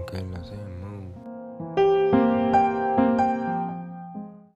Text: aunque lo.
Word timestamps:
aunque 0.00 0.22
lo. 0.22 0.79